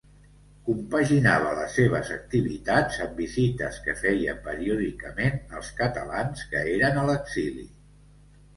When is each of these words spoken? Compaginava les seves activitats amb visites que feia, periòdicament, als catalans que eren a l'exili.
Compaginava 0.67 1.51
les 1.59 1.75
seves 1.79 2.09
activitats 2.15 2.97
amb 3.05 3.21
visites 3.25 3.79
que 3.89 3.95
feia, 4.01 4.35
periòdicament, 4.49 5.39
als 5.61 5.71
catalans 5.85 6.45
que 6.55 6.67
eren 6.75 7.01
a 7.05 7.09
l'exili. 7.13 7.71